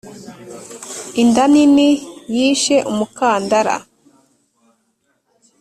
[1.21, 1.89] •inda nini
[2.35, 3.75] yishe umukandara